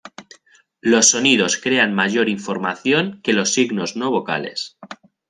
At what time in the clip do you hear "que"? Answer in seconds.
3.21-3.33